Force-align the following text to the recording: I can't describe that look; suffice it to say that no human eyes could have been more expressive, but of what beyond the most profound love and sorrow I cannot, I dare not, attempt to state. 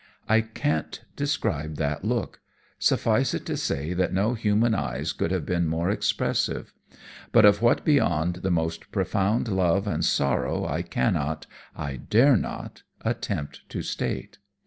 I 0.27 0.41
can't 0.41 0.99
describe 1.15 1.75
that 1.75 2.03
look; 2.03 2.39
suffice 2.79 3.35
it 3.35 3.45
to 3.45 3.55
say 3.55 3.93
that 3.93 4.11
no 4.11 4.33
human 4.33 4.73
eyes 4.73 5.13
could 5.13 5.29
have 5.29 5.45
been 5.45 5.67
more 5.67 5.91
expressive, 5.91 6.73
but 7.31 7.45
of 7.45 7.61
what 7.61 7.85
beyond 7.85 8.37
the 8.37 8.49
most 8.49 8.91
profound 8.91 9.47
love 9.47 9.85
and 9.85 10.03
sorrow 10.03 10.65
I 10.65 10.81
cannot, 10.81 11.45
I 11.75 11.97
dare 11.97 12.35
not, 12.35 12.81
attempt 13.05 13.61
to 13.69 13.83
state. 13.83 14.39